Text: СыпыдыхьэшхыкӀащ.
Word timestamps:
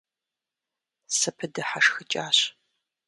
СыпыдыхьэшхыкӀащ. 1.17 2.37